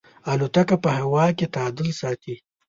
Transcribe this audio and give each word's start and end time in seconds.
الوتکه 0.31 0.75
په 0.83 0.89
هوا 0.99 1.25
کې 1.37 1.45
تعادل 1.55 1.89
ساتي. 2.01 2.35